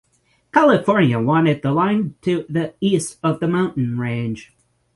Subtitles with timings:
[0.51, 4.51] California wanted the line to the east of the mountain range.